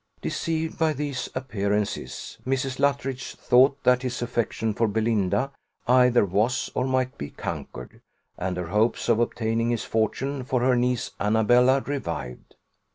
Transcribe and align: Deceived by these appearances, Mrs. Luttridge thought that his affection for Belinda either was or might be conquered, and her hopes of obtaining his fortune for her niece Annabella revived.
Deceived 0.19 0.79
by 0.79 0.93
these 0.93 1.29
appearances, 1.35 2.39
Mrs. 2.43 2.79
Luttridge 2.79 3.35
thought 3.35 3.83
that 3.83 4.01
his 4.01 4.23
affection 4.23 4.73
for 4.73 4.87
Belinda 4.87 5.51
either 5.87 6.25
was 6.25 6.71
or 6.73 6.85
might 6.87 7.19
be 7.19 7.29
conquered, 7.29 8.01
and 8.35 8.57
her 8.57 8.69
hopes 8.69 9.09
of 9.09 9.19
obtaining 9.19 9.69
his 9.69 9.83
fortune 9.83 10.43
for 10.43 10.61
her 10.61 10.75
niece 10.75 11.11
Annabella 11.19 11.81
revived. 11.81 12.55